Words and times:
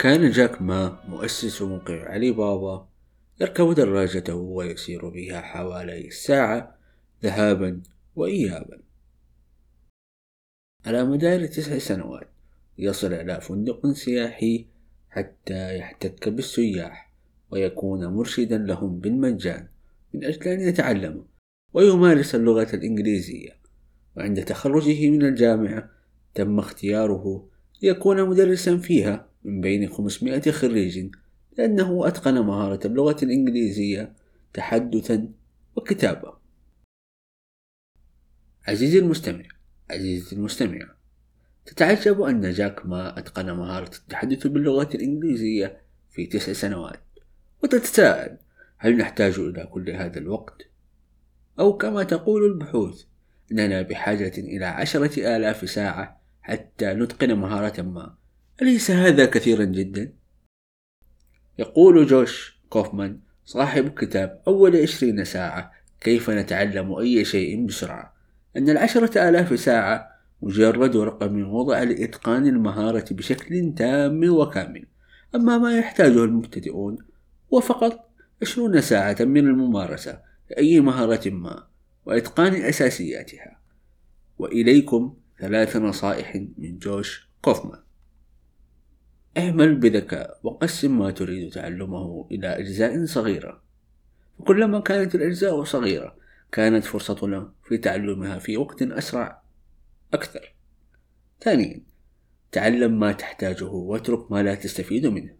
كان 0.00 0.30
جاك 0.30 0.62
ما 0.62 0.98
مؤسس 1.08 1.62
موقع 1.62 2.08
علي 2.08 2.30
بابا 2.30 2.88
يركب 3.40 3.72
دراجته 3.74 4.34
ويسير 4.34 5.08
بها 5.08 5.40
حوالي 5.40 6.10
ساعة 6.10 6.78
ذهابا 7.22 7.82
وإيابا. 8.16 8.80
على 10.86 11.04
مدار 11.04 11.46
تسع 11.46 11.78
سنوات 11.78 12.28
يصل 12.78 13.12
إلى 13.12 13.40
فندق 13.40 13.86
سياحي 13.92 14.66
حتى 15.10 15.78
يحتك 15.78 16.28
بالسياح 16.28 17.12
ويكون 17.50 18.06
مرشدا 18.06 18.58
لهم 18.58 18.98
بالمجان 19.00 19.68
من 20.14 20.24
أجل 20.24 20.48
أن 20.48 20.60
يتعلموا 20.60 21.24
ويمارس 21.72 22.34
اللغة 22.34 22.74
الإنجليزية. 22.74 23.60
وعند 24.16 24.44
تخرجه 24.44 25.10
من 25.10 25.22
الجامعة 25.22 25.90
تم 26.34 26.58
اختياره 26.58 27.48
ليكون 27.82 28.28
مدرسا 28.28 28.76
فيها. 28.76 29.29
من 29.44 29.60
بين 29.60 29.88
500 29.88 30.50
خريج 30.50 31.10
لأنه 31.58 32.08
أتقن 32.08 32.34
مهارة 32.34 32.86
اللغة 32.86 33.16
الإنجليزية 33.22 34.12
تحدثا 34.54 35.28
وكتابة 35.76 36.34
عزيزي 38.68 38.98
المستمع 38.98 39.44
عزيزتي 39.90 40.36
المستمع 40.36 40.78
تتعجب 41.66 42.22
أن 42.22 42.50
جاك 42.52 42.86
ما 42.86 43.18
أتقن 43.18 43.50
مهارة 43.50 43.96
التحدث 43.96 44.46
باللغة 44.46 44.88
الإنجليزية 44.94 45.80
في 46.10 46.26
تسع 46.26 46.52
سنوات 46.52 47.00
وتتساءل 47.62 48.38
هل 48.78 48.96
نحتاج 48.96 49.38
إلى 49.38 49.66
كل 49.66 49.90
هذا 49.90 50.18
الوقت؟ 50.18 50.62
أو 51.58 51.76
كما 51.76 52.02
تقول 52.02 52.44
البحوث 52.44 53.04
إننا 53.52 53.82
بحاجة 53.82 54.32
إلى 54.38 54.64
عشرة 54.64 55.36
آلاف 55.36 55.70
ساعة 55.70 56.20
حتى 56.42 56.86
نتقن 56.86 57.34
مهارة 57.34 57.82
ما 57.82 58.19
أليس 58.62 58.90
هذا 58.90 59.26
كثيرا 59.26 59.64
جدا؟ 59.64 60.12
يقول 61.58 62.06
جوش 62.06 62.60
كوفمان 62.68 63.20
صاحب 63.44 63.88
كتاب 63.98 64.42
أول 64.48 64.76
عشرين 64.76 65.24
ساعة 65.24 65.72
كيف 66.00 66.30
نتعلم 66.30 66.94
أي 66.94 67.24
شيء 67.24 67.66
بسرعة؟ 67.66 68.14
أن 68.56 68.70
العشرة 68.70 69.28
آلاف 69.28 69.60
ساعة 69.60 70.10
مجرد 70.42 70.96
رقم 70.96 71.54
وضع 71.54 71.82
لإتقان 71.82 72.46
المهارة 72.46 73.04
بشكل 73.10 73.74
تام 73.76 74.30
وكامل. 74.30 74.86
أما 75.34 75.58
ما 75.58 75.78
يحتاجه 75.78 76.24
المبتدئون 76.24 76.98
هو 77.54 77.60
فقط 77.60 78.10
عشرون 78.42 78.80
ساعة 78.80 79.16
من 79.20 79.46
الممارسة 79.46 80.20
لأي 80.50 80.80
مهارة 80.80 81.30
ما 81.30 81.66
وإتقان 82.06 82.54
أساسياتها. 82.54 83.60
وإليكم 84.38 85.14
ثلاث 85.38 85.76
نصائح 85.76 86.36
من 86.58 86.78
جوش 86.78 87.28
كوفمان. 87.42 87.89
اعمل 89.38 89.74
بذكاء 89.74 90.40
وقسم 90.42 90.98
ما 90.98 91.10
تريد 91.10 91.52
تعلمه 91.52 92.26
إلى 92.30 92.46
أجزاء 92.46 93.04
صغيرة. 93.04 93.62
وكلما 94.38 94.80
كانت 94.80 95.14
الأجزاء 95.14 95.64
صغيرة 95.64 96.16
كانت 96.52 96.84
فرصتنا 96.84 97.52
في 97.64 97.78
تعلمها 97.78 98.38
في 98.38 98.56
وقت 98.56 98.82
أسرع 98.82 99.42
أكثر. 100.14 100.54
ثانيا 101.40 101.80
تعلم 102.52 103.00
ما 103.00 103.12
تحتاجه 103.12 103.64
واترك 103.64 104.32
ما 104.32 104.42
لا 104.42 104.54
تستفيد 104.54 105.06
منه. 105.06 105.36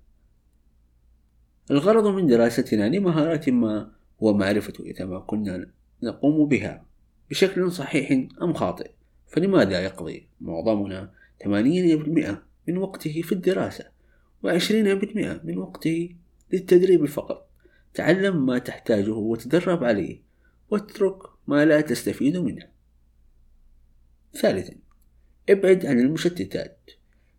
الغرض 1.71 2.07
من 2.07 2.27
دراستنا 2.27 2.89
لمهارات 2.89 3.49
ما 3.49 3.93
هو 4.23 4.35
معرفة 4.35 4.85
إذا 4.85 5.05
ما 5.05 5.21
كنا 5.21 5.71
نقوم 6.03 6.49
بها 6.49 6.85
بشكل 7.31 7.73
صحيح 7.73 8.29
أم 8.43 8.55
خاطئ. 8.55 8.91
فلماذا 9.27 9.81
يقضي 9.81 10.29
معظمنا 10.41 11.13
80% 11.45 12.50
من 12.71 12.79
وقته 12.79 13.23
في 13.23 13.33
الدراسة 13.33 13.91
وعشرين 14.43 14.95
بالمئة 14.95 15.41
من 15.45 15.59
وقته 15.59 16.17
للتدريب 16.53 17.07
فقط. 17.07 17.51
تعلم 17.95 18.47
ما 18.47 18.59
تحتاجه 18.59 19.13
وتدرب 19.13 19.85
عليه 19.85 20.23
واترك 20.71 21.23
ما 21.47 21.65
لا 21.65 21.81
تستفيد 21.81 22.37
منه. 22.37 22.69
ثالثا 24.33 24.75
ابعد 25.49 25.87
عن 25.87 26.01
المشتتات. 26.01 26.91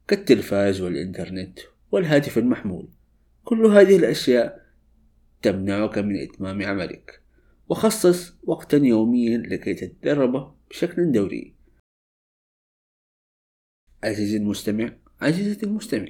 كالتلفاز 0.08 0.82
والإنترنت 0.82 1.60
والهاتف 1.92 2.38
المحمول. 2.38 2.90
كل 3.44 3.66
هذه 3.66 3.96
الأشياء 3.96 4.66
تمنعك 5.42 5.98
من 5.98 6.22
إتمام 6.22 6.64
عملك. 6.64 7.22
وخصص 7.70 8.34
وقتا 8.44 8.78
يوميا 8.78 9.38
لكي 9.38 9.74
تتدرب 9.74 10.56
بشكل 10.70 11.12
دوري. 11.12 11.56
عزيزي 14.04 14.38
المستمع 14.38 14.94
عزيزتي 15.22 15.66
المستمع 15.66 16.08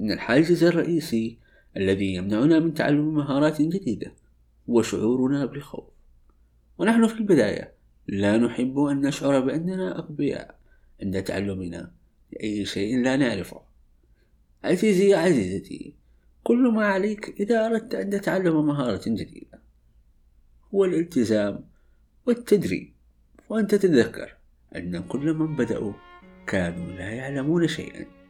إن 0.00 0.12
الحاجز 0.12 0.64
الرئيسي 0.64 1.38
الذي 1.76 2.14
يمنعنا 2.14 2.58
من 2.58 2.74
تعلم 2.74 3.14
مهارات 3.14 3.62
جديدة 3.62 4.14
هو 4.70 4.82
شعورنا 4.82 5.46
بالخوف. 5.46 5.84
ونحن 6.78 7.06
في 7.06 7.14
البداية 7.20 7.74
لا 8.08 8.38
نحب 8.38 8.78
أن 8.78 9.00
نشعر 9.00 9.40
بأننا 9.40 9.98
أغبياء 9.98 10.58
عند 11.02 11.22
تعلمنا 11.22 11.92
لأي 12.32 12.64
شيء 12.64 13.02
لا 13.02 13.16
نعرفه. 13.16 13.60
عزيزي 14.64 15.08
يا 15.08 15.16
عزيزتي 15.16 15.94
كل 16.42 16.72
ما 16.72 16.86
عليك 16.86 17.40
إذا 17.40 17.66
أردت 17.66 17.94
أن 17.94 18.10
تتعلم 18.10 18.66
مهارة 18.66 19.02
جديدة. 19.06 19.62
هو 20.74 20.84
الالتزام 20.84 21.64
والتدريب. 22.26 22.92
وأن 23.48 23.66
تتذكر 23.66 24.36
أن 24.76 25.02
كل 25.02 25.34
من 25.34 25.56
بدأوا 25.56 25.92
كانوا 26.46 26.92
لا 26.92 27.10
يعلمون 27.10 27.68
شيئا. 27.68 28.21